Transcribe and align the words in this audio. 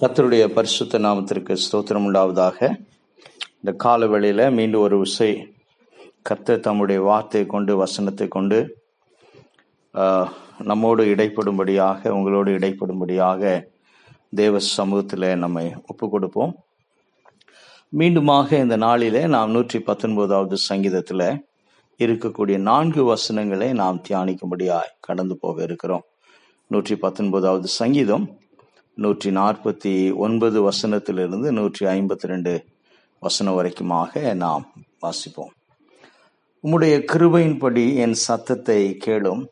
கத்தருடைய 0.00 0.42
பரிசுத்த 0.56 0.98
நாமத்திற்கு 1.04 1.52
ஸ்தோத்திரம் 1.62 2.04
உண்டாவதாக. 2.08 2.58
இந்த 3.60 3.72
கால 3.84 4.06
வேளையில 4.12 4.42
மீண்டும் 4.58 4.84
ஒரு 4.86 4.96
விசை 5.02 5.28
கத்த 6.28 6.58
தம்முடைய 6.66 6.98
வார்த்தையை 7.08 7.46
கொண்டு 7.54 7.72
வசனத்தை 7.80 8.28
கொண்டு 8.36 8.58
நம்மோடு 10.70 11.08
இடைப்படும்படியாக 11.14 12.14
உங்களோடு 12.18 12.52
இடைப்படும்படியாக 12.58 13.42
தேவ 14.42 14.62
சமூகத்தில் 14.70 15.28
நம்மை 15.44 15.66
ஒப்பு 15.90 16.06
கொடுப்போம் 16.14 16.54
மீண்டுமாக 17.92 18.58
இந்த 18.64 18.78
நாளிலே 18.86 19.26
நாம் 19.36 19.54
நூற்றி 19.58 19.80
பத்தொன்பதாவது 19.90 20.58
சங்கீதத்தில் 20.70 21.28
இருக்கக்கூடிய 22.00 22.58
நான்கு 22.72 23.04
வசனங்களை 23.12 23.70
நாம் 23.84 24.04
தியானிக்கும்படியாய் 24.08 24.98
கடந்து 25.08 25.36
போக 25.44 25.56
இருக்கிறோம். 25.62 26.04
நூற்றி 26.70 26.96
பத்தொன்பதாவது 27.06 27.70
சங்கீதம் 27.82 28.26
நூற்றி 29.00 29.30
நாற்பத்தி 29.30 30.14
ஒன்பது 30.14 30.70
வசனத்திலிருந்து 30.70 31.50
நூற்றி 31.50 31.86
ஐம்பத்தி 31.86 32.26
ரெண்டு 32.26 32.64
வசனம் 33.20 33.56
வரைக்குமாக 33.58 34.34
நாம் 34.34 34.72
வாசிப்போம். 35.00 35.52
உம்முடைய 36.64 37.04
கிருபையின்படி 37.12 37.94
என் 37.94 38.12
சத்தத்தை 38.12 38.96
கேளும். 39.06 39.44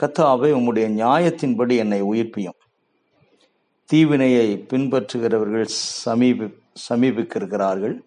கத்தாவே 0.00 0.50
உம்முடைய 0.58 0.86
நியாயத்தின்படி 1.02 1.76
என்னை 1.76 2.02
உயிர்ப்பியும். 2.02 2.58
தீவினையை 3.84 4.66
பின்பற்றுகிறவர்கள் 4.70 5.68
சமீபி 6.04 6.54
சமீபிக்கிறார்கள் 6.88 8.00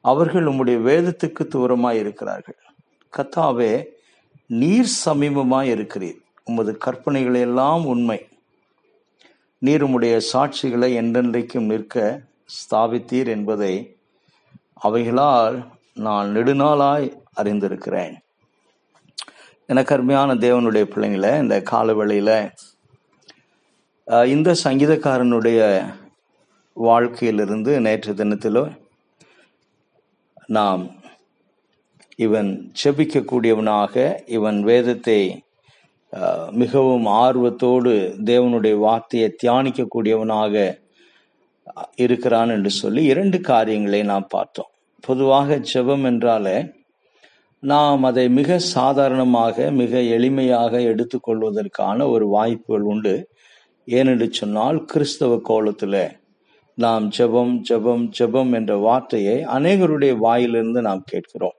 அவர்கள் 0.00 0.46
உம்முடைய 0.46 0.78
வேதத்துக்கு 0.82 1.46
தூரமாய் 1.48 1.98
இருக்கிறார்கள். 1.98 2.56
கத்தாவே 3.16 3.84
நீர் 4.46 4.96
சமீபமாய் 5.04 5.70
இருக்கிறீர். 5.76 6.18
உமது 6.44 6.78
கற்பனைகள் 6.78 7.34
எல்லாம் 7.34 7.86
உண்மை. 7.86 8.28
நீர் 9.62 9.84
உம்முடைய 9.84 10.14
சாட்சிகளை 10.32 10.88
என்றென்றைக்கும் 11.00 11.68
நிற்க 11.70 11.94
ஸ்தாபித்தீர் 12.56 13.28
என்பதை 13.28 13.74
அவைகளால் 14.80 15.56
நான் 15.96 16.28
நெடுநாளாய் 16.36 17.06
அறிந்திருக்கிறேன். 17.40 18.14
எனக்கு 19.66 19.94
அருமையான 19.94 20.34
தேவனுடைய 20.34 20.84
பிள்ளைங்களை 20.92 21.30
இந்த 21.40 21.56
காலவெளியில் 21.62 22.36
இந்த 24.34 24.50
சங்கீதக்காரனுடைய 24.64 25.60
வாழ்க்கையிலிருந்து 26.76 27.72
நேற்று 27.80 28.12
தினத்திலோ 28.12 28.64
நாம் 30.56 30.84
இவன் 32.16 32.50
செபிக்கக்கூடியவனாக 32.82 33.94
இவன் 34.36 34.58
வேதத்தை 34.62 35.20
மிகவும் 36.62 37.06
ஆர்வத்தோடு 37.24 37.92
தேவனுடைய 38.30 38.74
வார்த்தையை 38.78 39.28
தியானிக்கக்கூடியவனாக 39.42 40.54
இருக்கிறான் 41.96 42.50
என்று 42.50 42.70
சொல்லி 42.70 43.02
இரண்டு 43.04 43.38
காரியங்களை 43.50 44.00
நாம் 44.02 44.26
பார்த்தோம். 44.28 44.70
பொதுவாக 45.00 45.58
ஜெபம் 45.72 46.04
என்றாலே 46.04 46.56
நாம் 47.62 48.02
அதை 48.02 48.24
மிக 48.28 48.58
சாதாரணமாக 48.58 49.70
மிக 49.80 49.98
எளிமையாக 50.16 50.72
எடுத்துக்கொள்வதற்கான 50.90 52.08
ஒரு 52.10 52.26
வாய்ப்புகள் 52.26 52.86
உண்டு. 52.92 53.14
ஏனென்று 53.88 54.28
சொன்னால் 54.30 54.78
கிறிஸ்தவ 54.84 55.38
கோலத்தில் 55.42 56.00
நாம் 56.78 57.04
ஜெபம் 57.18 57.54
ஜெபம் 57.68 58.06
ஜெபம் 58.18 58.52
என்ற 58.52 58.72
வார்த்தையை 58.76 59.36
அநேகருடைய 59.56 60.12
வாயிலிருந்து 60.16 60.80
நாம் 60.82 61.02
கேட்கிறோம். 61.06 61.56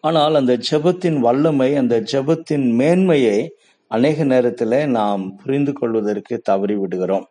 ஆனால் 0.00 0.34
அந்த 0.34 0.54
ஜபத்தின் 0.70 1.18
வல்லமை 1.18 1.74
அந்த 1.76 2.00
ஜபத்தின் 2.12 2.66
மேன்மையை 2.70 3.38
அநேக 3.86 4.24
நேரத்தில் 4.24 4.78
நாம் 4.88 5.36
புரிந்து 5.36 5.72
கொள்வதற்கு 5.72 6.40
தவறி 6.40 6.74
விடுகிறோம். 6.74 7.26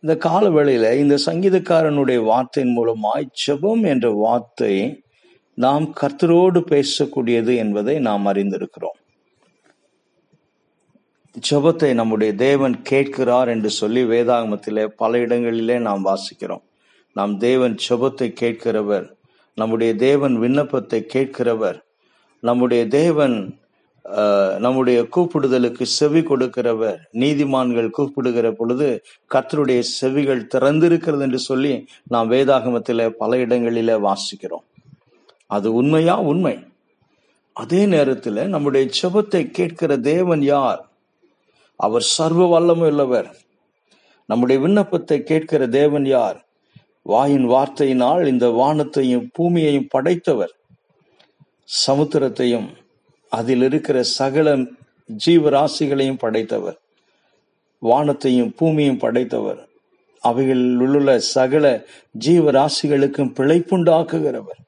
இந்த 0.00 0.16
கால 0.16 0.50
வேளையில 0.50 0.98
இந்த 0.98 1.16
சங்கீதக்காரனுடைய 1.26 2.24
வார்த்தையின் 2.24 2.74
மூலமாய் 2.76 3.26
ஜபம் 3.46 3.82
என்ற 3.82 4.10
வார்த்தை 4.10 4.74
நாம் 5.54 5.86
கர்த்தரோடு 6.00 6.60
பேசக்கூடியது 6.72 7.56
என்பதை 7.56 7.98
நாம் 7.98 8.26
அறிந்திருக்கிறோம். 8.26 8.98
ஜபத்தை 11.48 11.94
நம்முடைய 11.94 12.34
தேவன் 12.34 12.82
கேட்கிறார் 12.82 13.48
என்று 13.48 13.70
சொல்லி 13.70 14.02
வேதாகமத்திலே 14.04 14.86
பல 14.86 15.18
இடங்களிலே 15.18 15.78
நாம் 15.78 16.06
வாசிக்கிறோம். 16.06 16.64
நாம் 17.12 17.38
தேவன் 17.38 17.74
ஜபத்தை 17.88 18.28
கேட்கிறவர் 18.40 19.06
நம்முடைய 19.54 19.94
தேவன் 19.94 20.38
விண்ணப்பத்தை 20.38 21.06
கேட்கிறவர். 21.14 21.80
நம்முடைய 22.40 22.86
தேவன் 22.86 23.58
நம்முடைய 24.58 25.06
கூப்பிடுதலுக்கு 25.16 25.82
செவி 25.82 26.20
கொடுக்கிறவர். 26.20 26.98
நீதிமான்கள் 27.12 27.90
கூப்பிடுகிற 27.90 28.52
பொழுது 28.52 29.02
கர்த்தருடைய 29.34 29.80
செவிகள் 29.80 30.48
திறந்திருக்கிறது 30.54 31.20
என்று 31.20 31.38
சொல்லி 31.38 31.86
நாம் 32.02 32.30
வேதாகமத்தில் 32.30 33.10
பல 33.10 33.36
இடங்களில 33.36 34.00
வாசிக்கிறோம். 34.06 34.66
அது 35.46 35.72
உண்மையா? 35.72 36.20
உண்மை. 36.20 36.58
அதே 37.52 37.86
நேரத்தில் 37.86 38.48
நம்முடைய 38.48 38.90
செபத்தை 39.02 39.50
கேட்கிற 39.50 39.96
தேவன் 39.96 40.42
யார்? 40.42 40.88
அவர் 41.76 42.02
சர்வ 42.02 42.60
வல்லமும் 42.60 42.86
உள்ளவர். 42.86 43.36
நம்முடைய 44.26 44.62
விண்ணப்பத்தை 44.62 45.22
கேட்கிற 45.22 45.66
தேவன் 45.66 46.06
யார்? 46.06 46.46
வாயின் 47.02 47.48
வார்த்தையினால் 47.48 48.26
இந்த 48.26 48.48
வானத்தையும் 48.48 49.30
பூமியையும் 49.32 49.86
படைத்தவர். 49.88 50.54
சமுத்திரத்தையும் 51.86 52.68
அதில் 53.28 53.62
இருக்கிற 53.62 54.02
சகல 54.02 54.56
ஜீவராசிகளையும் 55.26 56.18
படைத்தவர். 56.18 56.78
வானத்தையும் 57.78 58.54
பூமியும் 58.56 58.98
படைத்தவர். 58.98 59.68
அவைகளில் 60.20 60.78
உள்ள 60.78 61.18
சகல 61.18 61.84
ஜீவராசிகளுக்கும் 62.18 63.32
பிழைப்புண்டாக்குகிறவர். 63.34 64.60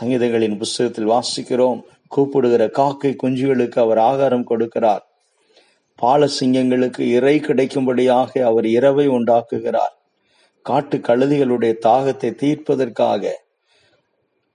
சங்கீதங்களின் 0.00 0.58
புஸ்தகத்தில் 0.58 1.08
வாசிக்கிறோம் 1.08 1.82
கூப்பிடுகிற 2.08 2.68
காக்கை 2.68 3.16
குஞ்சுகளுக்கு 3.22 3.78
அவர் 3.78 3.98
ஆகாரம் 3.98 4.46
கொடுக்கிறார். 4.50 5.00
பாலசிங்கங்களுக்கு 6.02 7.00
இறை 7.00 7.40
கிடைக்கும்படியாக 7.40 8.44
அவர் 8.44 8.66
இரவை 8.66 9.08
உண்டாக்குகிறார். 9.08 9.96
காட்டு 10.70 10.96
கழுதிகளுடைய 11.08 11.72
தாகத்தை 11.88 12.30
தீர்ப்பதற்காக 12.42 13.32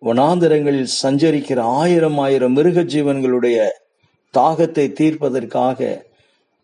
வனாந்திரங்களில் 0.02 0.94
சஞ்சரிக்கிற 1.04 1.60
ஆயிரம் 1.82 2.18
ஆயிரம் 2.24 2.56
மிருக 2.58 2.80
ஜீவன்களுடைய 2.94 3.58
தாகத்தை 4.34 4.86
தீர்ப்பதற்காக 5.00 5.80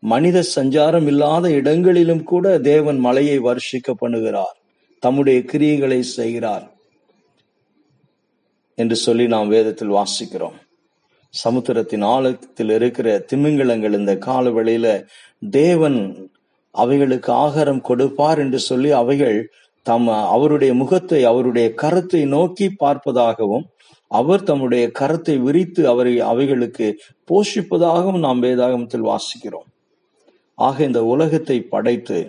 மனித 0.04 0.38
சஞ்சாரம் 0.56 1.08
இல்லாத 1.12 1.46
இடங்களிலும் 1.60 2.24
கூட 2.32 2.46
தேவன் 2.72 3.00
மலையை 3.06 3.38
வருஷிக்க 3.48 3.94
பண்ணுகிறார். 4.02 4.56
தம்முடைய 5.04 5.40
கிரியைகளை 5.52 6.00
செய்கிறார் 6.18 6.66
என்று 8.78 8.96
சொல்லி 9.06 9.26
நாம் 9.36 9.54
வேதத்தில் 9.56 9.96
வாசிக்கிறோம். 10.00 10.58
சமுத்திரத்தின் 11.34 12.06
ஆழத்தில் 12.14 12.72
இருக்கிற 12.78 13.08
திமிங்கலங்கள் 13.32 13.98
இந்த 14.00 14.14
காலவெளையில 14.28 14.88
தேவன் 15.52 16.00
அவைகளுக்கு 16.76 17.32
ஆகாரம் 17.46 17.82
கொடுப்பார் 17.82 18.40
என்று 18.40 18.60
சொல்லி 18.60 18.92
அவைகள் 18.92 19.40
தம் 19.86 20.08
அவருடைய 20.36 20.72
முகத்தை 20.74 21.20
அவருடைய 21.24 21.68
கரத்தை 21.82 22.22
நோக்கி 22.28 22.68
பார்ப்பதாகவும் 22.84 23.66
அவர் 24.12 24.44
தம்முடைய 24.44 24.86
கரத்தை 25.00 25.36
விரித்து 25.42 25.82
அவரை 25.88 26.14
அவைகளுக்கு 26.32 26.88
போஷிப்பதாகவும் 27.32 28.20
நாம் 28.20 28.44
வேதாகமத்தில் 28.44 29.10
வாசிக்கிறோம். 29.12 29.68
ஆக 30.58 30.84
இந்த 30.84 31.02
உலகத்தை 31.06 31.58
படைத்து 31.74 32.20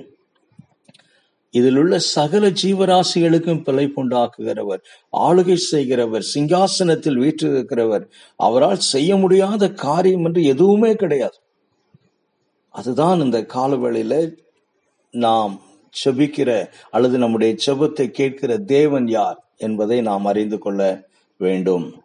இதில் 1.55 1.77
உள்ள 1.77 1.95
சகல 1.99 2.45
ஜீவராசிகளுக்கும் 2.63 3.63
பிழைப்புண்டாக்குகிறவர் 3.67 4.83
ஆளுகை 5.27 5.57
செய்கிறவர் 5.73 6.25
சிங்காசனத்தில் 6.35 7.19
வீற்றிருக்கிறவர் 7.23 8.05
அவரால் 8.41 8.83
செய்ய 8.93 9.17
முடியாத 9.17 9.73
காரியம் 9.87 10.25
என்று 10.25 10.43
எதுவுமே 10.45 10.93
கிடையாது. 10.95 11.39
அதுதான் 12.75 13.21
இந்த 13.21 13.39
காலவேளையில 13.41 14.37
நாம் 15.11 15.61
செபிக்கிற 16.05 16.71
அல்லது 16.91 17.19
நம்முடைய 17.19 17.55
செபத்தை 17.67 18.07
கேட்கிற 18.09 18.59
தேவன் 18.59 19.09
யார் 19.09 19.39
என்பதை 19.57 20.01
நாம் 20.01 20.25
அறிந்து 20.25 20.59
கொள்ள 20.59 21.09
வேண்டும். 21.37 22.03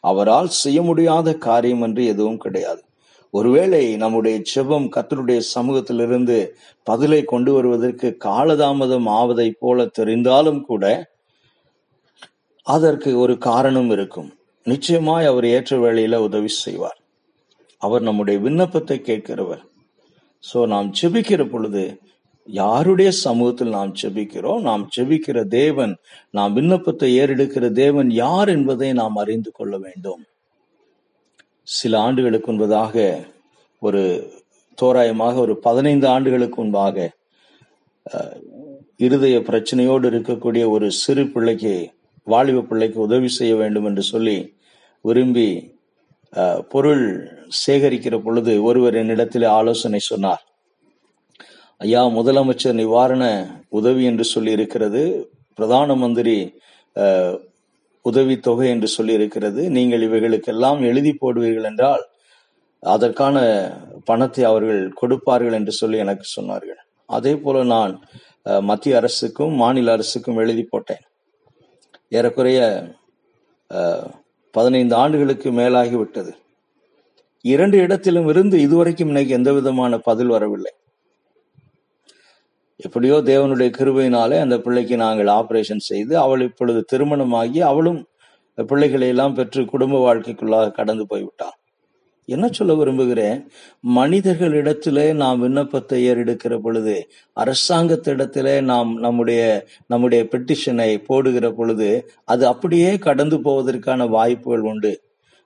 அவரால் 0.00 0.48
செய்ய 0.48 0.82
முடியாத 0.82 1.34
காரியம் 1.34 1.82
என்று 1.82 2.06
எதுவும் 2.06 2.36
கிடையாது. 2.36 2.82
ஒருவேளை 3.30 3.96
நம்முடைய 3.96 4.42
செபம் 4.54 4.88
கத்தருடைய 4.96 5.38
சமூகத்திலிருந்து 5.38 6.56
பதிலை 6.82 7.24
கொண்டு 7.24 7.52
வருவதற்கு 7.52 8.16
காலதாமதம் 8.24 9.08
ஆவதை 9.08 9.54
போல 9.58 9.88
தெரிந்தாலும் 9.98 10.60
கூட 10.60 11.14
அதற்கு 12.62 13.18
ஒரு 13.18 13.38
காரணம் 13.38 13.90
இருக்கும். 13.90 14.38
நிச்சயமாய் 14.62 15.26
அவர் 15.26 15.44
ஏற்ற 15.44 15.76
வேளையில 15.76 16.16
உதவி 16.16 16.48
செய்வார். 16.48 17.00
அவர் 17.78 18.02
நம்முடைய 18.02 18.40
விண்ணப்பத்தை 18.40 19.02
கேட்கிறவர். 19.04 19.62
சோ 20.42 20.58
நாம் 20.72 20.88
செபிக்கிற 21.00 21.42
பொழுது 21.50 21.84
யாருடைய 22.48 23.10
சமூகத்தில் 23.24 23.76
நாம் 23.76 23.92
செபிக்கிறோம்? 24.02 24.60
நாம் 24.68 24.84
செபிக்கிற 24.96 25.38
தேவன் 25.60 25.92
நாம் 26.30 26.54
விண்ணப்பத்தை 26.58 27.08
ஏறெடுக்கிற 27.20 27.64
தேவன் 27.82 28.10
யார் 28.24 28.50
என்பதை 28.56 28.88
நாம் 29.00 29.16
அறிந்து 29.22 29.50
கொள்ள 29.52 29.74
வேண்டும். 29.86 30.22
சில 31.68 31.92
ஆண்டுகளுக்கு 32.06 32.48
முன்பதாக 32.52 32.94
ஒரு 33.82 34.02
தோராயமாக 34.78 35.34
ஒரு 35.44 35.54
பதினைந்து 35.66 36.06
ஆண்டுகளுக்கு 36.14 36.58
முன்பாக 36.62 36.96
இருதய 39.06 39.36
பிரச்சனையோடு 39.48 40.06
இருக்கக்கூடிய 40.12 40.64
ஒரு 40.74 40.86
சிறு 41.02 41.24
பிள்ளைக்கு 41.34 41.74
வாலிப 42.26 42.64
பிள்ளைக்கு 42.68 42.98
உதவி 43.06 43.28
செய்ய 43.38 43.52
வேண்டும் 43.62 43.86
என்று 43.90 44.04
சொல்லி 44.12 44.36
விரும்பி 45.04 45.48
பொருள் 46.72 47.04
சேகரிக்கிற 47.60 48.16
பொழுது 48.24 48.52
ஒருவர் 48.68 48.96
என்னிடத்தில் 49.02 49.46
ஆலோசனை 49.58 50.00
சொன்னார். 50.10 50.42
ஐயா 51.80 52.02
முதலமைச்சர் 52.18 52.80
நிவாரண 52.82 53.24
உதவி 53.78 54.04
என்று 54.10 54.24
சொல்லி 54.34 54.52
இருக்கிறது 54.58 55.02
பிரதான 55.58 55.96
மந்திரி 56.02 56.38
உதவி 56.96 57.54
உதவித்தொகை 58.04 58.66
என்று 58.72 58.88
சொல்லி 58.94 59.12
இருக்கிறது 59.18 59.62
நீங்கள் 59.76 60.04
இவைகளுக்கெல்லாம் 60.06 60.80
எழுதி 60.88 61.12
போடுவீர்கள் 61.20 61.68
என்றால் 61.70 62.04
அதற்கான 62.82 63.36
பணத்தை 64.08 64.42
அவர்கள் 64.50 64.82
கொடுப்பார்கள் 65.00 65.56
என்று 65.58 65.72
சொல்லி 65.78 65.96
எனக்கு 66.04 66.26
சொன்னார்கள். 66.34 66.80
அதே 67.08 67.32
போல 67.44 67.64
நான் 67.72 67.92
மத்திய 68.70 69.00
அரசுக்கும் 69.00 69.54
மாநில 69.62 69.94
அரசுக்கும் 69.96 70.40
எழுதி 70.42 70.64
போட்டேன். 70.72 71.02
ஏறக்குறைய 72.12 72.60
பதினைந்து 74.56 74.94
ஆண்டுகளுக்கு 75.02 75.48
மேலாகி 75.60 75.96
விட்டது 76.02 76.32
இரண்டு 77.44 77.76
இடத்திலும் 77.84 78.28
இருந்து 78.28 78.56
இதுவரைக்கும் 78.66 79.10
இன்னைக்கு 79.10 79.32
எந்த 79.38 79.50
விதமான 79.58 79.98
பதில் 80.08 80.32
வரவில்லை. 80.34 80.72
எப்படியோ 82.86 83.16
தேவனுடைய 83.30 83.68
கிருபையினாலே 83.78 84.38
அந்த 84.44 84.56
பிள்ளைக்கு 84.64 84.96
நாங்கள் 85.04 85.30
ஆபரேஷன் 85.38 85.86
செய்து 85.90 86.14
அவள் 86.24 86.42
இப்பொழுது 86.48 86.80
திருமணமாகி 86.92 87.60
அவளும் 87.70 88.00
பிள்ளைகளை 88.58 89.08
எல்லாம் 89.12 89.36
பெற்று 89.38 89.62
குடும்ப 89.72 90.02
வாழ்க்கைக்குள்ளாக 90.06 90.74
கடந்து 90.78 91.04
போய்விட்டாள் 91.12 91.56
என்ன 92.28 92.48
சொல்ல 92.48 92.74
விரும்புகிறேன்? 92.74 93.48
மனிதர்களிடத்திலே 93.94 95.14
நாம் 95.14 95.40
விண்ணப்பத்தை 95.40 95.98
ஏறெடுக்கிற 96.08 96.58
பொழுது 96.58 97.08
அரசாங்கத்திடத்திலே 97.36 98.54
நாம் 98.62 98.98
நம்முடைய 98.98 99.66
நம்முடைய 99.86 100.26
பெட்டிஷனை 100.30 101.04
போடுகிற 101.04 101.52
பொழுது 101.52 102.10
அது 102.24 102.46
அப்படியே 102.46 102.98
கடந்து 102.98 103.38
போவதற்கான 103.38 104.08
வாய்ப்புகள் 104.08 104.60
உண்டு. 104.60 104.92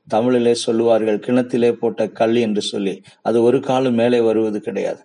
தமிழிலே 0.08 0.54
சொல்லுவார்கள் 0.54 1.18
கிணத்திலே 1.18 1.72
போட்ட 1.72 2.08
கல் 2.08 2.36
என்று 2.36 2.60
சொல்லி. 2.60 3.02
அது 3.22 3.42
ஒரு 3.42 3.60
காலம் 3.60 3.94
மேலே 3.94 4.20
வருவது 4.20 4.60
கிடையாது. 4.60 5.00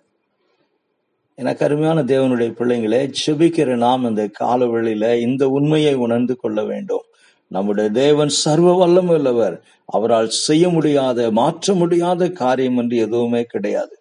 எனக்கு 1.34 1.64
அருமையான 1.64 2.02
தேவனுடைய 2.02 2.50
பிள்ளைங்களே 2.58 3.12
செபிக்கிற 3.26 3.76
நாம் 3.76 4.08
இந்த 4.08 4.28
காலவெளியில 4.40 5.20
இந்த 5.20 5.48
உண்மையை 5.48 5.94
உணர்ந்து 5.94 6.36
கொள்ள 6.36 6.64
வேண்டும். 6.64 7.02
நம்முடைய 7.50 7.88
தேவன் 8.02 8.32
சர்வ 8.44 8.70
வல்லம் 8.80 9.10
உள்ளவர் 9.16 9.56
அவரால் 9.88 10.30
செய்ய 10.46 10.64
முடியாத 10.68 11.28
மாற்ற 11.30 11.74
முடியாத 11.74 12.28
காரியம் 12.42 12.76
என்று 12.76 12.96
எதுவுமே 12.96 13.42
கிடையாது. 13.44 13.94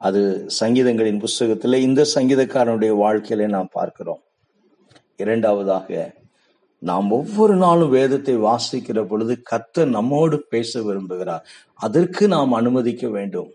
அது 0.00 0.22
சங்கீதங்களின் 0.60 1.22
புஸ்தகத்தில் 1.24 1.84
இந்த 1.86 2.02
சங்கீதக்காரனுடைய 2.14 2.92
வாழ்க்கையிலே 2.96 3.46
நாம் 3.50 3.70
பார்க்கிறோம். 3.72 4.22
இரண்டாவதாக 5.16 5.88
நாம் 6.82 7.08
ஒவ்வொரு 7.10 7.54
நாளும் 7.56 7.90
வேதத்தை 7.90 8.34
வாசிக்கிற 8.48 9.00
பொழுது 9.06 9.34
கத்த 9.50 9.84
நம்மோடு 9.86 10.36
பேச 10.52 10.80
விரும்புகிறார். 10.82 11.44
அதற்கு 11.80 12.24
நாம் 12.28 12.52
அனுமதிக்க 12.52 13.04
வேண்டும். 13.08 13.50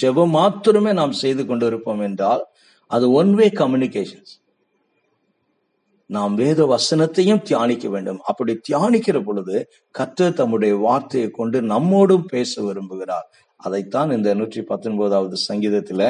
ஜெபம் 0.00 0.34
மாத்திரமே 0.38 0.92
நாம் 0.92 1.14
செய்து 1.22 1.42
கொண்டிருப்போம் 1.44 2.02
என்றால் 2.08 2.42
அது 2.90 3.06
ஒன் 3.12 3.32
வே 3.34 3.46
கம்யூனிகேஷன்ஸ் 3.60 4.32
நாம் 6.10 6.34
வேத 6.40 6.60
வசனத்தையும் 6.74 7.42
தியானிக்க 7.48 7.86
வேண்டும். 7.94 8.20
அப்படி 8.30 8.52
தியானிக்கிற 8.68 9.18
பொழுது 9.28 9.56
கற்று 9.94 10.26
தம்முடைய 10.40 10.74
வார்த்தையை 10.86 11.28
கொண்டு 11.38 11.58
நம்மோடும் 11.72 12.26
பேச 12.32 12.62
விரும்புகிறார். 12.66 13.28
அதைத்தான் 13.60 14.10
இந்த 14.16 14.28
நூற்றி 14.40 14.60
பத்தொன்பதாவது 14.70 15.36
சங்கீதத்துல 15.48 16.02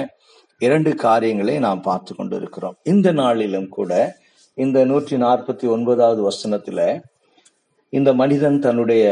இரண்டு 0.61 0.91
காரியங்களை 1.05 1.55
நாம் 1.67 1.85
பார்த்து 1.89 2.13
கொண்டிருக்கிறோம். 2.15 2.77
இந்த 2.93 3.09
நாளிலும் 3.23 3.69
கூட 3.79 3.93
இந்த 4.59 4.79
நூற்றி 4.91 5.17
நாற்பத்தி 5.27 5.67
ஒன்பதாவது 5.75 6.21
வசனத்துல 6.31 6.81
இந்த 7.93 8.11
மனிதன் 8.21 8.59
தன்னுடைய 8.67 9.05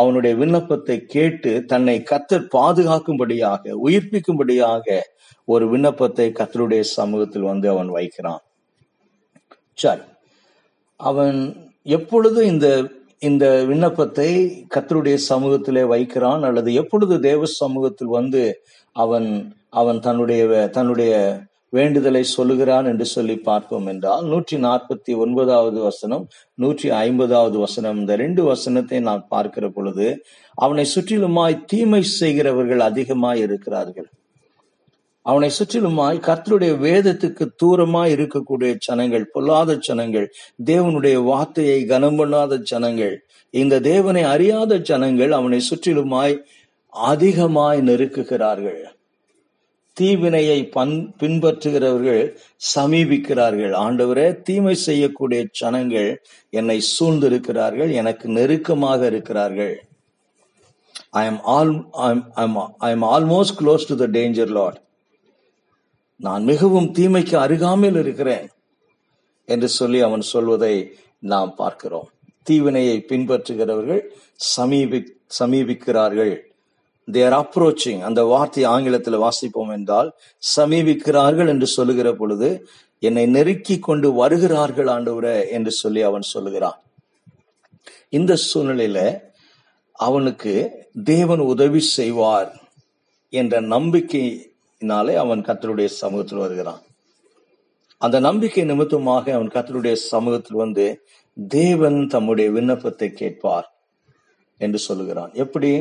அவனுடைய 0.00 0.32
விண்ணப்பத்தை 0.40 0.96
கேட்டு 1.14 1.52
தன்னை 1.72 1.96
கத்தர் 2.10 2.46
பாதுகாக்கும்படியாக 2.56 3.74
உயிர்ப்பிக்கும்படியாக 3.86 4.86
ஒரு 5.48 5.64
விண்ணப்பத்தை 5.72 6.26
கத்தருடைய 6.38 6.82
சமூகத்தில் 6.96 7.48
வந்து 7.50 7.68
அவன் 7.74 7.90
வைக்கிறான். 7.98 8.42
சரி. 9.78 10.04
அவன் 11.00 11.38
எப்பொழுது 11.96 12.46
இந்த 12.46 12.66
இந்த 13.22 13.46
விண்ணப்பத்தை 13.64 14.28
கத்தருடைய 14.74 15.16
சமூகத்திலே 15.30 15.82
வைக்கிறான் 15.86 16.42
அல்லது 16.42 16.72
எப்பொழுது 16.72 17.20
தேவ 17.20 17.44
சமூகத்தில் 17.60 18.08
வந்து 18.08 18.42
அவன் 18.96 19.28
அவன் 19.70 19.98
தன்னுடைய 20.00 20.42
தன்னுடைய 20.68 21.12
வேண்டுதலை 21.72 22.22
சொல்லுகிறான் 22.36 22.86
என்று 22.86 23.06
சொல்லி 23.06 23.36
பார்ப்போம் 23.36 23.86
என்றால் 23.86 24.24
நூற்றி 24.26 24.56
நாற்பத்தி 24.56 25.12
ஒன்பதாவது 25.16 25.80
வசனம் 25.80 26.24
நூற்றி 26.58 26.90
ஐம்பதாவது 26.98 27.58
வசனம் 27.58 27.98
இந்த 27.98 28.16
ரெண்டு 28.16 28.42
வசனத்தை 28.42 29.00
நான் 29.00 29.24
பார்க்கிற 29.28 29.68
பொழுது 29.68 30.06
அவனை 30.58 30.84
சுற்றிலுமாய் 30.94 31.64
தீமை 31.66 32.02
செய்கிறவர்கள் 32.20 32.80
அதிகமாய் 32.80 33.40
இருக்கிறார்கள். 33.40 34.08
அவனை 35.26 35.48
சுற்றிலுமாய் 35.58 36.24
கர்த்தருடைய 36.26 36.72
வேதத்துக்கு 36.86 37.44
தூரமாய் 37.62 38.14
இருக்கக்கூடிய 38.16 38.72
ஜனங்கள் 38.86 39.30
பொல்லாத 39.34 39.76
ஜனங்கள் 39.86 40.26
தேவனுடைய 40.70 41.16
வார்த்தையை 41.30 41.78
கனம் 41.92 42.18
பண்ணாத 42.18 42.58
ஜனங்கள் 42.72 43.14
இந்த 43.54 43.80
தேவனை 43.90 44.24
அறியாத 44.34 44.78
ஜனங்கள் 44.90 45.32
அவனை 45.38 45.60
சுற்றிலுமாய் 45.70 46.36
அதிகமாய் 46.92 47.80
நெருக்குகிறார்கள். 47.88 48.82
தீவினையை 49.96 50.58
பன் 50.76 50.94
பின்பற்றுகிறவர்கள் 51.20 52.22
சமீபிக்கிறார்கள். 52.74 53.74
ஆண்டவரே 53.84 54.28
தீமை 54.46 54.74
செய்யக்கூடிய 54.86 55.40
ஜனங்கள் 55.60 56.10
என்னை 56.52 56.78
சூழ்ந்திருக்கிறார்கள் 56.94 57.90
எனக்கு 58.00 58.28
நெருக்கமாக 58.38 59.00
இருக்கிறார்கள். 59.12 59.74
I 61.20 61.24
am 61.32 61.40
all 61.56 61.74
I 62.86 62.90
am 62.96 63.06
almost 63.14 63.56
close 63.60 63.90
to 63.90 63.96
the 64.02 64.08
danger 64.18 64.52
lot 64.58 64.78
நான் 66.24 66.42
மிகவும் 66.50 66.88
தீமைக்கு 66.96 67.36
அருகாமையில் 67.44 67.98
இருக்கிறேன் 68.02 68.46
என்று 69.48 69.68
சொல்லி 69.78 69.98
அவன் 70.00 70.24
சொல்வதை 70.32 70.74
நாம் 71.32 71.52
பார்க்கிறோம். 71.54 72.08
தீவினையை 72.46 72.96
பின்பற்றுகிறவர்கள் 73.10 74.02
சமீபி 74.54 74.98
சமீபிக்கிறார்கள். 75.38 76.34
தேர் 77.08 77.36
அப்ரோச்சிங் 77.40 78.02
அந்த 78.08 78.20
வார்த்தை 78.32 78.62
ஆங்கிலத்தில் 78.74 79.22
வாசிப்போம் 79.24 79.72
என்றால் 79.76 80.10
சமீபிக்கிறார்கள் 80.56 81.50
என்று 81.54 81.66
சொல்லுகிற 81.76 82.08
பொழுது 82.14 82.48
என்னை 83.02 83.24
நெருக்கி 83.36 83.76
கொண்டு 83.78 84.08
வருகிறார்கள் 84.20 84.88
ஆண்டவரே 84.94 85.36
என்று 85.50 85.72
சொல்லி 85.80 86.02
அவன் 86.02 86.26
சொல்லுகிறான். 86.32 86.78
இந்த 88.18 88.32
சூழ்நிலையில 88.48 88.98
அவனுக்கு 89.98 90.52
தேவன் 91.04 91.42
உதவி 91.52 91.80
செய்வார் 91.96 92.50
என்ற 93.32 93.54
நம்பிக்கை 93.74 94.24
நாளே 94.84 95.14
அவன் 95.14 95.40
கத்தருடைய 95.40 95.84
சமூகத்தில் 95.84 96.38
வருகிறான். 96.38 96.82
அந்த 97.98 98.20
நம்பிக்கை 98.20 98.64
நிமித்தமாக 98.64 99.34
அவன் 99.34 99.48
கத்தருடைய 99.48 99.92
சமூகத்தில் 99.92 100.56
வந்து 100.56 100.86
தேவன் 101.48 102.06
தம்முடைய 102.06 102.50
விண்ணப்பத்தை 102.50 103.12
கேட்பார் 103.12 103.68
என்று 104.58 104.78
சொல்லுகிறான். 104.78 105.32
எப்படி? 105.34 105.72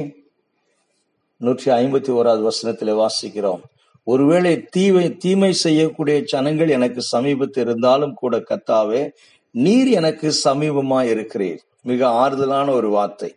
நூற்றி 1.37 1.71
ஐம்பத்தி 1.71 2.11
ஓராவது 2.19 2.41
வசனத்தில் 2.41 2.93
வாசிக்கிறோம். 2.93 3.61
ஒருவேளை 4.03 4.63
தீவை 4.63 5.17
தீமை 5.17 5.53
செய்யக்கூடிய 5.53 6.21
ஜனங்கள் 6.21 6.69
எனக்கு 6.69 7.01
சமீபத்தில் 7.01 7.63
இருந்தாலும் 7.63 8.13
கூட 8.13 8.37
கத்தாவே 8.37 9.11
நீர் 9.51 9.87
எனக்கு 9.87 10.33
சமீபமா 10.43 10.99
இருக்கிறீர். 11.13 11.61
மிக 11.81 12.07
ஆறுதலான 12.07 12.71
ஒரு 12.71 12.89
வார்த்தை. 12.89 13.35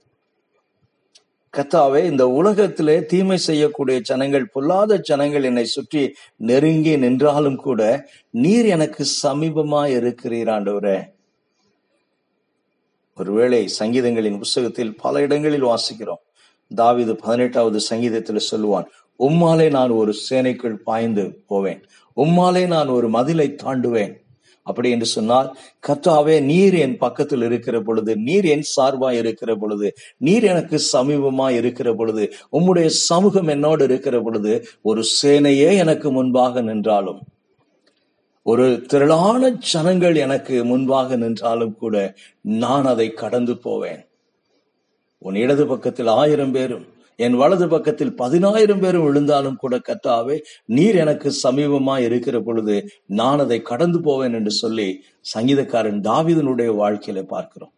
கத்தாவே 1.56 2.04
இந்த 2.04 2.28
உலகத்திலே 2.28 3.04
தீமை 3.04 3.36
செய்யக்கூடிய 3.36 4.00
ஜனங்கள் 4.00 4.48
பொல்லாத 4.48 4.98
ஜனங்கள் 4.98 5.44
என்னை 5.44 5.64
சுற்றி 5.64 6.14
நெருங்கி 6.36 6.96
நின்றாலும் 6.96 7.56
கூட 7.56 8.08
நீர் 8.30 8.64
எனக்கு 8.64 9.04
சமீபமா 9.22 9.82
இருக்கிறீர் 9.98 10.50
ஆண்டவரே. 10.56 10.98
ஒருவேளை 13.16 13.68
சங்கீதங்களின் 13.78 14.38
புஸ்தகத்தில் 14.38 14.96
பல 14.96 15.20
இடங்களில் 15.20 15.64
வாசிக்கிறோம். 15.64 16.22
தாவிது 16.76 17.12
பதினெட்டாவது 17.12 17.80
சங்கீதத்தில் 17.80 18.46
சொல்லுவான் 18.50 18.86
உம்மாலே 19.18 19.70
நான் 19.70 19.90
ஒரு 19.90 20.14
சேனைக்குள் 20.30 20.74
பாய்ந்து 20.74 21.42
போவேன். 21.46 21.82
உம்மாலே 22.16 22.66
நான் 22.66 22.88
ஒரு 22.88 23.08
மதிலை 23.08 23.56
தாண்டுவேன். 23.62 24.14
அப்படி 24.66 24.90
என்று 24.90 25.06
சொன்னால் 25.06 25.48
கர்த்தாவே 25.88 26.36
நீர் 26.42 26.74
என் 26.74 26.96
பக்கத்தில் 26.96 27.42
இருக்கிற 27.42 27.80
பொழுது 27.80 28.16
நீர் 28.16 28.44
என் 28.44 28.66
சார்பா 28.76 29.10
இருக்கிற 29.12 29.54
பொழுது 29.54 29.88
நீர் 30.18 30.44
எனக்கு 30.44 30.78
சமீபமா 30.92 31.48
இருக்கிற 31.50 31.94
பொழுது 31.94 32.24
உம்முடைய 32.52 32.86
சமூகம் 32.86 33.46
என்னோடு 33.46 33.84
இருக்கிற 33.84 34.22
பொழுது 34.22 34.52
ஒரு 34.82 35.02
சேனையே 35.22 35.70
எனக்கு 35.76 36.10
முன்பாக 36.10 36.62
நின்றாலும் 36.62 37.22
ஒரு 38.46 38.66
திரளான 38.86 39.48
ஜனங்கள் 39.72 40.16
எனக்கு 40.16 40.64
முன்பாக 40.64 41.16
நின்றாலும் 41.16 41.76
கூட 41.76 41.96
நான் 42.42 42.84
அதை 42.84 43.06
கடந்து 43.12 43.54
போவேன். 43.56 44.02
உன் 45.22 45.34
இடது 45.34 45.64
பக்கத்தில் 45.66 46.10
ஆயிரம் 46.20 46.52
பேரும் 46.52 46.86
என் 47.18 47.36
வலது 47.40 47.66
பக்கத்தில் 47.68 48.12
பதினாயிரம் 48.14 48.80
பேரும் 48.80 49.04
விழுந்தாலும் 49.06 49.60
கூட 49.62 49.74
கத்தாவே 49.88 50.36
நீர் 50.76 50.96
எனக்கு 51.04 51.28
சமீபமா 51.44 51.94
இருக்கிற 52.06 52.36
பொழுது 52.40 52.76
நான் 53.20 53.42
அதை 53.44 53.58
கடந்து 53.70 54.00
போவேன் 54.00 54.32
என்று 54.32 54.52
சொல்லி 54.62 54.88
சங்கீதக்காரன் 55.34 56.00
தாவிதனுடைய 56.08 56.70
வாழ்க்கையில 56.82 57.22
பார்க்கிறோம். 57.34 57.72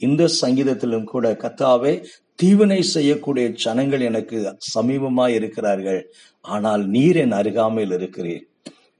இந்த 0.00 0.22
சங்கீதத்திலும் 0.42 1.08
கூட 1.14 1.26
கத்தாவே 1.42 1.94
தீவினை 2.38 2.80
செய்யக்கூடிய 2.94 3.46
ஜனங்கள் 3.64 4.00
எனக்கு 4.00 4.36
சமீபமா 4.74 5.26
இருக்கிறார்கள். 5.28 6.00
ஆனால் 6.44 6.82
நீர் 6.94 7.18
என் 7.24 7.36
அருகாமையில் 7.40 7.94
இருக்கிறீர். 7.98 8.44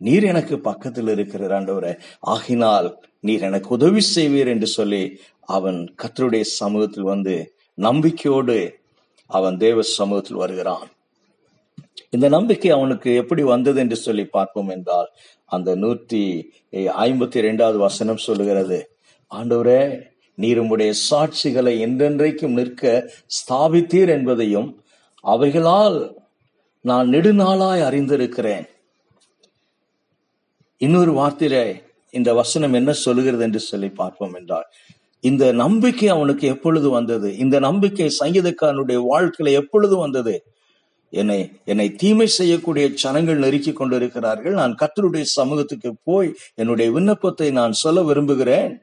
நீர் 0.00 0.24
எனக்கு 0.24 0.54
பக்கத்தில் 0.60 1.10
இருக்கிறார் 1.14 1.54
ஆண்டவரே. 1.58 1.92
ஆகினால் 2.26 2.88
நீர் 3.20 3.42
எனக்கு 3.48 3.68
உதவி 3.76 4.02
செய்வீர் 4.14 4.50
என்று 4.54 4.68
சொல்லி 4.78 5.02
அவன் 5.56 5.80
கத்தருடைய 6.02 6.44
சமூகத்தில் 6.60 7.10
வந்து 7.12 7.34
நம்பிக்கையோடு 7.78 8.56
அவன் 9.38 9.56
தேவ 9.64 9.82
சமூகத்தில் 9.98 10.42
வருகிறான். 10.42 10.88
இந்த 12.14 12.26
நம்பிக்கை 12.34 12.70
அவனுக்கு 12.76 13.10
எப்படி 13.22 13.42
வந்தது 13.50 13.78
என்று 13.82 13.96
சொல்லி 14.06 14.24
பார்ப்போம் 14.36 14.70
என்றால் 14.74 15.08
அந்த 15.54 15.70
நூற்றி 15.82 16.22
ஐம்பத்தி 17.04 17.38
இரண்டாவது 17.42 17.78
வசனம் 17.86 18.24
சொல்லுகிறது 18.26 18.78
ஆண்டவரே 19.30 19.82
நீர் 20.38 20.60
உம்முடைய 20.62 20.92
சாட்சிகளை 21.08 21.74
என்றென்றைக்கும் 21.86 22.56
நிற்க 22.58 22.92
ஸ்தாபித்தீர் 23.38 24.12
என்பதையும் 24.16 24.68
அவைகளால் 25.24 25.98
நான் 26.84 27.08
நெடுநாளாய் 27.14 27.86
அறிந்திருக்கிறேன். 27.88 28.66
இன்னொரு 30.80 31.12
வார்த்தையில 31.18 31.56
இந்த 32.14 32.30
வசனம் 32.40 32.74
என்ன 32.78 32.90
சொல்லுகிறது 33.04 33.44
என்று 33.48 33.60
சொல்லி 33.70 33.88
பார்ப்போம் 34.00 34.34
என்றால் 34.38 34.66
இந்த 35.24 35.52
நம்பிக்கை 35.52 36.08
அவனுக்கு 36.08 36.48
எப்பொழுது 36.48 36.90
வந்தது? 36.90 37.38
இந்த 37.38 37.58
நம்பிக்கை 37.58 38.12
சங்கீதக்காரனுடைய 38.20 38.98
வாழ்க்கையில 39.10 39.52
எப்பொழுது 39.52 39.96
வந்தது? 39.96 40.44
என்னை 41.10 41.50
என்னை 41.64 41.92
தீமை 41.92 42.26
செய்யக்கூடிய 42.26 42.88
ஜனங்கள் 42.88 43.38
நெருக்கி 43.38 43.72
கொண்டிருக்கிறார்கள். 43.72 44.52
நான் 44.52 44.76
கத்தருடைய 44.82 45.22
சமூகத்துக்கு 45.22 45.96
போய் 46.04 46.34
என்னுடைய 46.54 46.90
விண்ணப்பத்தை 46.92 47.50
நான் 47.50 47.72
சொல்ல 47.72 48.02
விரும்புகிறேன். 48.02 48.82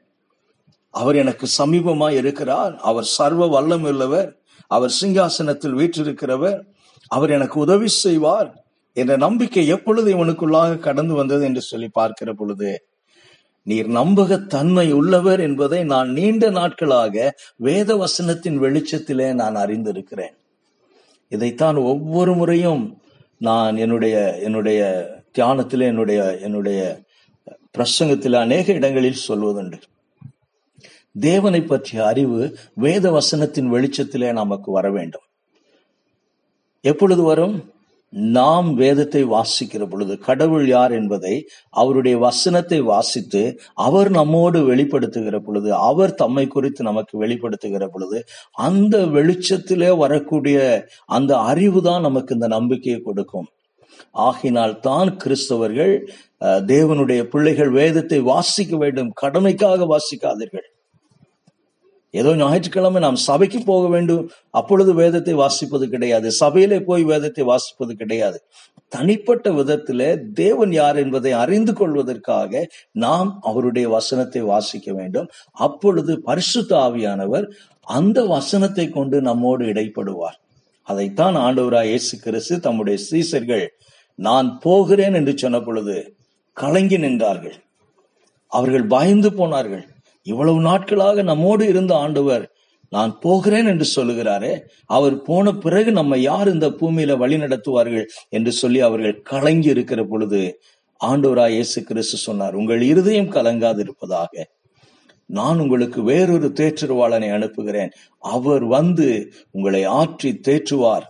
அவர் 0.90 1.16
எனக்கு 1.16 1.46
சமீபமா 1.58 2.10
இருக்கிறார். 2.10 2.76
அவர் 2.76 3.04
சர்வ 3.04 3.46
வல்லம் 3.46 3.86
உள்ளவர். 3.88 4.28
அவர் 4.66 4.94
சிங்காசனத்தில் 5.00 5.78
வீற்றிருக்கிறவர். 5.80 6.58
அவர் 7.08 7.30
எனக்கு 7.30 7.60
உதவி 7.60 7.88
செய்வார் 7.88 8.50
என்ற 8.96 9.16
நம்பிக்கை 9.16 9.66
எப்பொழுது 9.66 10.08
இவனுக்குள்ளாக 10.14 10.78
கடந்து 10.78 11.14
வந்தது 11.14 11.44
என்று 11.44 11.60
சொல்லி 11.60 11.88
பார்க்கிற 11.88 12.32
பொழுது 12.32 12.70
நீர் 13.62 13.88
நம்பகத்தன்மை 13.88 14.92
உள்ளவர் 14.92 15.40
என்பதை 15.40 15.84
நான் 15.84 16.10
நீண்ட 16.10 16.50
நாட்களாக 16.50 17.34
வேத 17.56 17.96
வசனத்தின் 17.96 18.58
வெளிச்சத்திலே 18.58 19.34
நான் 19.34 19.56
அறிந்திருக்கிறேன். 19.56 20.36
இதைத்தான் 21.28 21.76
ஒவ்வொரு 21.76 22.34
முறையும் 22.34 23.02
நான் 23.38 23.76
என்னுடைய 23.76 24.38
என்னுடைய 24.38 24.80
தியானத்திலே 25.38 25.80
என்னுடைய 25.80 26.38
என்னுடைய 26.38 27.00
பிரசங்கத்தில் 27.78 28.32
அநேக 28.32 28.72
இடங்களில் 28.72 29.24
சொல்வதுண்டு. 29.28 29.80
தேவனை 31.20 31.62
பற்றிய 31.62 32.06
அறிவு 32.06 32.56
வேத 32.74 33.10
வசனத்தின் 33.10 33.70
வெளிச்சத்திலே 33.72 34.32
நமக்கு 34.32 34.72
வர 34.72 34.90
வேண்டும் 34.90 35.22
எப்பொழுது 36.80 37.22
வரும்? 37.22 37.74
நாம் 38.32 38.68
வேதத்தை 38.76 39.22
வாசிக்கிற 39.32 39.84
பொழுது 39.90 40.14
கடவுள் 40.26 40.66
யார் 40.68 40.92
என்பதை 40.98 41.34
அவருடைய 41.74 42.16
வசனத்தை 42.26 42.80
வாசித்து 42.90 43.42
அவர் 43.86 44.10
நம்மோடு 44.18 44.60
வெளிப்படுத்துகிற 44.70 45.38
பொழுது 45.46 45.70
அவர் 45.88 46.18
தம்மை 46.22 46.46
குறித்து 46.48 46.84
நமக்கு 46.90 47.14
வெளிப்படுத்துகிற 47.24 47.86
பொழுது 47.94 48.20
அந்த 48.68 48.96
வெளிச்சத்திலே 49.16 49.92
வரக்கூடிய 50.04 50.58
அந்த 51.18 51.32
அறிவு 51.52 51.82
தான் 51.88 52.06
நமக்கு 52.08 52.34
இந்த 52.38 52.48
நம்பிக்கையை 52.56 53.00
கொடுக்கும். 53.02 53.48
ஆகினால் 54.26 54.76
தான் 54.88 55.10
கிறிஸ்தவர்கள் 55.22 55.94
அஹ், 56.46 56.62
தேவனுடைய 56.72 57.22
பிள்ளைகள் 57.32 57.72
வேதத்தை 57.80 58.20
வாசிக்க 58.32 58.74
வேண்டும். 58.84 59.10
கடமைக்காக 59.22 59.86
வாசிக்காதீர்கள். 59.92 60.68
ஏதோ 62.14 62.30
ஞாயிற்றுக்கிழமை 62.34 63.00
நாம் 63.02 63.18
சபைக்கு 63.26 63.58
போக 63.66 63.88
வேண்டும். 63.88 64.24
அப்பொழுது 64.50 64.94
வேதத்தை 64.94 65.34
வாசிப்பது 65.34 65.86
கிடையாது. 65.88 66.28
சபையிலே 66.32 66.78
போய் 66.80 67.04
வேதத்தை 67.04 67.44
வாசிப்பது 67.44 67.92
கிடையாது. 67.92 68.38
தனிப்பட்ட 68.88 69.50
விதத்திலே 69.50 70.10
தேவன் 70.32 70.72
யார் 70.72 70.96
என்பதை 70.96 71.32
அறிந்து 71.32 71.72
கொள்வதற்காக 71.72 72.62
நாம் 73.04 73.30
அவருடைய 73.40 73.88
வசனத்தை 73.88 74.42
வாசிக்க 74.42 74.92
வேண்டும். 74.92 75.28
அப்பொழுது 75.66 76.14
பரிசுத்த 76.20 76.72
ஆவியானவர் 76.76 77.46
அந்த 77.86 78.18
வசனத்தை 78.26 78.86
கொண்டு 78.88 79.16
நம்மோடு 79.20 79.64
இடைப்படுவார். 79.64 80.38
அதைத்தான் 80.88 81.36
ஆண்டவராய் 81.36 81.88
இயேசு 81.88 82.14
கிறிஸ்து 82.18 82.60
தம்முடைய 82.60 82.98
சீசர்கள் 83.10 83.64
நான் 84.18 84.48
போகிறேன் 84.62 85.14
என்று 85.14 85.32
சொன்ன 85.36 85.58
பொழுது 85.60 85.96
கலங்கி 86.56 86.98
நின்றார்கள். 86.98 87.56
அவர்கள் 88.52 88.86
பயந்து 88.86 89.32
போனார்கள். 89.32 89.84
இவ்வளவு 90.22 90.60
நாட்களாக 90.60 91.22
நம்மோடு 91.22 91.68
இருந்த 91.68 91.94
ஆண்டவர் 91.94 92.44
நான் 92.88 93.18
போகிறேன் 93.20 93.66
என்று 93.66 93.86
சொல்லுகிறாரே 93.96 94.52
அவர் 94.86 95.22
போன 95.22 95.52
பிறகு 95.52 95.92
நம்ம 95.92 96.16
யார் 96.18 96.48
இந்த 96.48 96.68
பூமியில 96.68 97.16
வழி 97.16 97.36
நடத்துவார்கள் 97.36 98.06
என்று 98.28 98.52
சொல்லி 98.52 98.80
அவர்கள் 98.80 99.22
கலங்கி 99.22 99.68
இருக்கிற 99.68 100.04
பொழுது 100.04 100.60
ஆண்டவராய் 101.00 101.48
இயேசு 101.48 101.84
கிறிஸ்து 101.84 102.16
சொன்னார் 102.16 102.54
உங்கள் 102.54 102.82
இருதயம் 102.82 103.30
கலங்காதிருப்பதாக. 103.30 104.44
நான் 105.26 105.58
உங்களுக்கு 105.58 106.02
வேறொரு 106.02 106.48
தேற்றுவாளனை 106.60 107.32
அனுப்புகிறேன். 107.32 107.90
அவர் 108.18 108.64
வந்து 108.64 109.32
உங்களை 109.50 109.86
ஆற்றி 109.86 110.30
தேற்றுவார். 110.48 111.06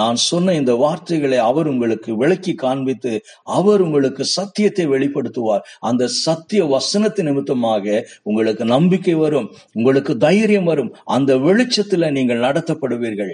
நான் 0.00 0.18
சொன்ன 0.28 0.54
இந்த 0.60 0.72
வார்த்தைகளை 0.82 1.38
அவர் 1.48 1.68
உங்களுக்கு 1.72 2.10
விளக்கி 2.22 2.54
காண்பித்து 2.62 3.12
அவர் 3.58 3.80
உங்களுக்கு 3.86 4.24
சத்தியத்தை 4.36 4.84
வெளிப்படுத்துவார். 4.94 5.64
அந்த 5.88 6.08
சத்திய 6.24 6.62
வசனத்து 6.74 7.22
நிமித்தமாக 7.28 8.04
உங்களுக்கு 8.22 8.64
நம்பிக்கை 8.74 9.14
வரும் 9.24 9.48
உங்களுக்கு 9.72 10.14
தைரியம் 10.26 10.68
வரும். 10.72 10.90
அந்த 11.16 11.36
வெளிச்சத்துல 11.46 12.10
நீங்கள் 12.18 12.44
நடத்தப்படுவீர்கள் 12.46 13.32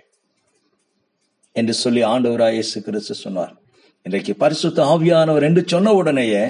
என்று 1.57 1.75
சொல்லி 1.83 2.02
ஆண்டவராய் 2.12 2.57
இயேசு 2.59 2.79
கிறிஸ்து 2.88 3.14
சொன்னார். 3.25 3.55
இன்றைக்கு 4.07 4.33
பரிசுத்த 4.43 4.85
ஆவியானவர் 4.93 5.47
என்று 5.49 5.62
சொன்ன 5.67 5.93
உடனேயே 6.00 6.45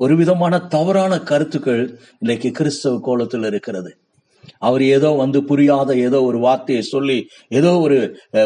ஒரு 0.00 0.14
விதமான 0.20 0.54
தவறான 0.74 1.12
கருத்துக்கள் 1.30 1.82
இன்றைக்கு 2.20 2.48
கிறிஸ்தவ 2.60 3.00
கோலத்தில் 3.08 3.46
இருக்கிறது. 3.50 3.90
அவர் 4.58 4.84
ஏதோ 4.88 5.10
வந்து 5.14 5.40
புரியாத 5.44 5.96
ஏதோ 6.00 6.20
ஒரு 6.22 6.38
வார்த்தையை 6.38 6.84
சொல்லி 6.86 7.18
ஏதோ 7.52 7.72
ஒரு 7.78 7.98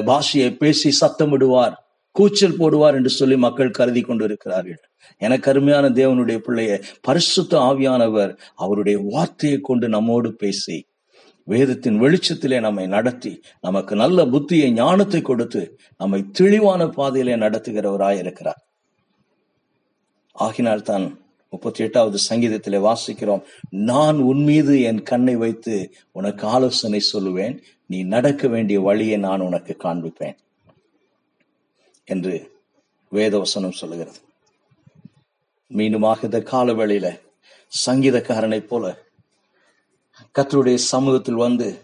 பாஷையை 0.02 0.50
பேசி 0.56 0.90
சத்தமிடுவார் 1.00 1.76
கூச்சல் 2.16 2.58
போடுவார் 2.58 2.96
என்று 2.96 3.10
சொல்லி 3.10 3.36
மக்கள் 3.36 3.76
கருதி 3.76 4.02
கொண்டு 4.02 4.24
இருக்கிறார்கள் 4.24 4.80
எனக்கு 5.20 5.46
அருமையான 5.50 5.86
தேவனுடைய 5.94 6.38
பிள்ளைய 6.46 6.72
பரிசுத்த 7.00 7.52
ஆவியானவர் 7.60 8.32
அவருடைய 8.56 8.98
வார்த்தையை 9.08 9.58
கொண்டு 9.60 9.88
நம்மோடு 9.88 10.30
பேசி 10.38 10.78
வேதத்தின் 11.48 12.00
வெளிச்சத்திலே 12.00 12.58
நம்மை 12.60 12.86
நடத்தி 12.86 13.32
நமக்கு 13.60 13.94
நல்ல 13.94 14.24
புத்தியை 14.26 14.68
ஞானத்தை 14.72 15.20
கொடுத்து 15.22 15.62
நம்மை 16.00 16.20
தெளிவான 16.32 16.88
பாதையிலே 16.88 17.36
நடத்துகிறவராய் 17.36 18.18
இருக்கிறார் 18.18 18.60
ஆகினால் 20.36 20.84
தான் 20.84 21.06
முப்பத்தி 21.50 21.84
எட்டாவது 21.84 22.18
சங்கீதத்தில் 22.18 22.80
வாசிக்கிறோம். 22.80 23.42
நான் 23.70 24.18
உன் 24.18 24.42
மீது 24.42 24.82
என் 24.82 25.02
கண்ணை 25.02 25.36
வைத்து 25.36 25.94
உனக்கு 26.12 26.46
ஆலோசனை 26.46 27.02
சொல்லுவேன். 27.12 27.62
நீ 27.86 28.02
நடக்க 28.02 28.48
வேண்டிய 28.48 28.80
வழியை 28.80 29.16
நான் 29.16 29.40
உனக்கு 29.40 29.76
காண்பிப்பேன். 29.78 30.36
என்று 32.04 32.60
வேதவசனம் 33.12 33.72
சொல்லுகிறது. 33.72 34.18
மீண்டுமாக 35.74 36.24
இந்த 36.24 36.38
காலவேளையில 36.38 37.20
சங்கீதக்காரனைப் 37.86 38.66
போல 38.66 38.98
கத்தருடைய 40.38 40.74
சமூகத்தில் 40.74 41.34
வந்து 41.34 41.80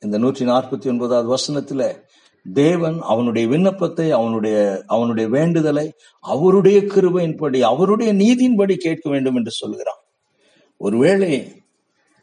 இந்த 0.00 0.18
நூற்றி 0.18 0.44
நாற்பத்தி 0.44 0.88
ஒன்பதாவது 0.88 1.36
வசனத்துல 1.36 2.03
தேவன் 2.46 2.96
அவனுடைய 3.02 3.44
விண்ணப்பத்தை 3.48 4.06
அவனுடைய 4.10 4.56
அவனுடைய 4.86 5.26
வேண்டுதலை 5.28 5.86
அவருடைய 6.24 6.78
கிருபையின்படி 6.94 7.60
அவருடைய 7.62 8.10
நீதியின்படி 8.12 8.74
கேட்க 8.76 9.04
வேண்டும் 9.10 9.36
என்று 9.36 9.52
சொல்கிறான் 9.52 10.00
ஒருவேளை 10.80 11.32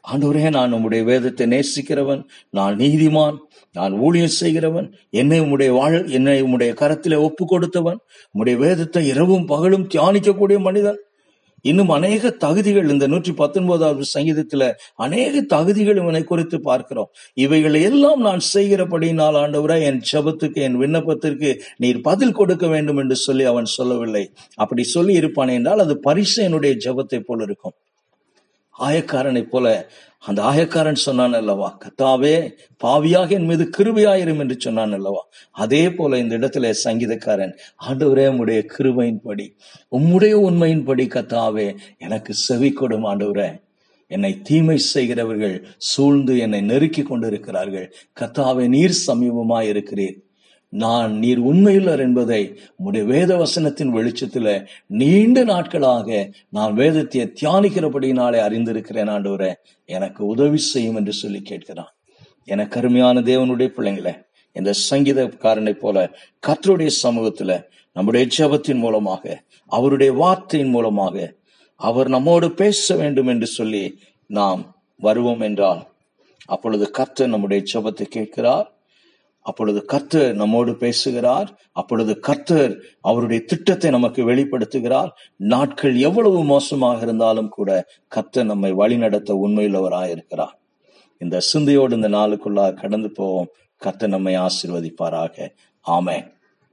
ஆண்டவரே 0.05 0.49
நான் 0.49 0.73
உம்முடைய 0.73 1.01
வேதத்தை 1.03 1.45
நேசிக்கிறவன் 1.45 2.21
நான் 2.49 2.75
நீதிமான் 2.75 3.35
நான் 3.75 3.93
ஊழியம் 3.99 4.37
செய்கிறவன் 4.37 4.87
என்னை 5.09 5.39
உம்முடைய 5.39 5.71
வாழ் 5.71 5.97
என்னை 6.11 6.37
உம்முடைய 6.41 6.71
கரத்திலே 6.73 7.17
ஒப்பு 7.21 7.45
கொடுத்தவன் 7.45 7.99
உம்முடைய 8.35 8.57
வேதத்தை 8.57 9.03
இரவும் 9.07 9.45
பகலும் 9.45 9.87
தியானிக்கக்கூடிய 9.87 10.59
மனிதன் 10.59 10.99
இன்னும் 11.65 11.89
அநேக 11.89 12.31
தகுதிகள் 12.43 12.89
இந்த 12.89 13.05
நூற்றி 13.07 13.31
பத்தொன்பதாவது 13.33 14.05
சங்கீதத்துல 14.13 14.63
அநேக 15.05 15.41
தகுதிகள் 15.55 15.99
இவனை 16.03 16.23
குறித்து 16.23 16.59
பார்க்கிறோம். 16.59 17.09
இவைகளை 17.37 17.81
எல்லாம் 17.81 18.21
நான் 18.27 18.41
செய்கிறபடினால் 18.53 19.39
ஆண்டவரா 19.43 19.77
என் 19.89 20.01
ஜெபத்துக்கு 20.11 20.61
என் 20.67 20.79
விண்ணப்பத்திற்கு 20.83 21.51
நீர் 21.77 22.01
பதில் 22.01 22.37
கொடுக்க 22.41 22.67
வேண்டும் 22.67 23.01
என்று 23.03 23.17
சொல்லி 23.27 23.45
அவன் 23.53 23.69
சொல்லவில்லை. 23.77 24.25
அப்படி 24.55 24.85
சொல்லி 24.95 25.13
இருப்பான் 25.13 25.53
என்றால் 25.57 25.83
அது 25.85 25.95
பரிசு 25.99 26.39
என்னுடைய 26.43 26.75
ஜபத்தை 26.87 27.21
போல 27.29 27.43
இருக்கும். 27.49 27.75
ஆயக்காரனை 28.87 29.43
போல 29.49 29.67
அந்த 30.23 30.39
ஆயக்காரன் 30.41 30.99
சொன்னான் 31.05 31.33
அல்லவா? 31.33 31.69
கத்தாவே 31.83 32.33
பாவியாக 32.83 33.29
என் 33.29 33.45
மீது 33.45 33.69
கிருபையாயிரும் 33.77 34.39
என்று 34.39 34.55
சொன்னான் 34.59 34.93
அல்லவா? 34.93 35.21
அதே 35.51 35.83
போல 35.91 36.17
இந்த 36.17 36.37
இடத்துல 36.37 36.73
சங்கீதக்காரன் 36.83 37.53
ஆண்டவரே 37.87 38.25
உம்முடைய 38.31 38.59
கிருபையின்படி 38.75 39.47
உம்முடைய 39.91 40.35
உண்மையின்படி 40.47 41.05
கத்தாவே 41.07 41.67
எனக்கு 41.97 42.33
செவி 42.33 42.71
கொடும் 42.73 43.07
ஆண்டவரே. 43.11 43.49
என்னை 44.11 44.41
தீமை 44.41 44.77
செய்கிறவர்கள் 44.93 45.57
சூழ்ந்து 45.77 46.33
என்னை 46.37 46.61
நெருக்கி 46.61 47.03
கொண்டிருக்கிறார்கள். 47.03 47.87
கத்தாவே 48.19 48.67
நீர் 48.67 49.01
சமீபமாய் 49.07 49.69
இருக்கிறீர் 49.73 50.17
நான் 50.71 51.13
நீர் 51.17 51.41
உண்மையுள்ளர் 51.41 51.99
என்பதை 51.99 52.41
உடைய 52.75 53.05
வேத 53.05 53.31
வசனத்தின் 53.35 53.93
வெளிச்சத்துல 53.95 54.67
நீண்ட 54.87 55.43
நாட்களாக 55.43 56.29
நான் 56.49 56.73
வேதத்தை 56.73 57.33
தியானிக்கிறபடினாலே 57.41 58.39
அறிந்திருக்கிறேன் 58.47 59.11
ஆண்டவரே. 59.15 59.51
எனக்கு 59.85 60.25
உதவி 60.25 60.57
செய்யும் 60.57 60.95
என்று 60.95 61.13
சொல்லி 61.13 61.41
கேட்கிறான். 61.49 61.91
எனக்கு 62.45 62.79
அருமையான 62.79 63.21
தேவனுடைய 63.21 63.69
பிள்ளைங்களே 63.77 64.13
இந்த 64.53 64.73
சங்கீதக்காரனை 64.89 65.73
போல 65.73 65.97
கத்தருடைய 66.47 66.89
சமூகத்துல 67.03 67.51
நம்முடைய 67.93 68.27
ஜெபத்தின் 68.37 68.77
மூலமாக 68.77 69.43
அவருடைய 69.67 70.11
வார்த்தையின் 70.13 70.69
மூலமாக 70.69 71.33
அவர் 71.75 72.07
நம்மோடு 72.07 72.51
பேச 72.51 72.95
வேண்டும் 72.95 73.27
என்று 73.27 73.47
சொல்லி 73.47 73.83
நாம் 74.27 74.61
வருவோம் 74.99 75.39
என்றால் 75.39 75.81
அப்பொழுது 76.45 76.91
கர்த்தர் 76.91 77.27
நம்முடைய 77.27 77.63
ஜெபத்தை 77.73 78.01
கேட்கிறார். 78.01 78.67
அப்பொழுது 79.41 79.85
கர்த்தர் 79.85 80.35
நம்மோடு 80.35 80.75
பேசுகிறார். 80.75 81.59
அப்பொழுது 81.71 82.19
கர்த்தர் 82.19 82.77
அவருடைய 83.01 83.43
திட்டத்தை 83.45 83.89
நமக்கு 83.89 84.29
வெளிப்படுத்துகிறார். 84.29 85.09
நாட்கள் 85.35 85.95
எவ்வளவு 85.95 86.43
மோசமாக 86.43 87.01
இருந்தாலும் 87.01 87.49
கூட 87.49 87.87
கர்த்தர் 88.07 88.45
நம்மை 88.45 88.71
வழிநடத்த 88.71 89.33
உண்மையுள்ளவராயிருக்கிறார் 89.33 90.55
இந்த 91.17 91.39
சிந்தையோடு 91.39 91.95
இந்த 91.95 92.09
நாளுக்குள்ளாக 92.09 92.73
கடந்து 92.73 93.11
போவோம். 93.11 93.47
கர்த்தர் 93.77 94.09
நம்மை 94.09 94.37
ஆசீர்வதிப்பாராக. 94.37 95.49
ஆமென். 95.81 96.33